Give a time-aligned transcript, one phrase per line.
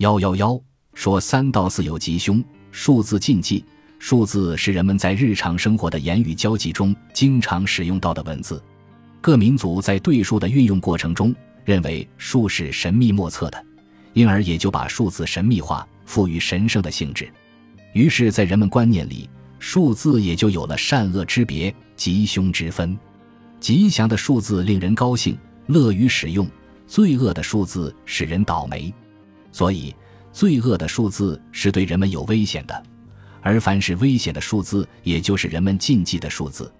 [0.00, 0.58] 幺幺幺
[0.94, 3.62] 说三到四有吉凶，数字禁忌。
[3.98, 8.62] 数字是人们在日常生活的言语交际中经常使用到的文字。
[9.20, 11.34] 各民族在对数的运用过程中，
[11.66, 13.62] 认为数是神秘莫测的，
[14.14, 17.30] 因而也就把数字神秘化，赋予神圣的性质。
[17.92, 19.28] 于是，在人们观念里，
[19.58, 22.98] 数字也就有了善恶之别、吉凶之分。
[23.60, 25.36] 吉祥的数字令人高兴，
[25.66, 26.46] 乐于使用；
[26.86, 28.90] 罪恶的数字使人倒霉。
[29.52, 29.94] 所以，
[30.32, 32.82] 罪恶的数字是对人们有危险的。
[33.42, 36.70] 而凡是危险的数字，也就是人们禁忌的数字。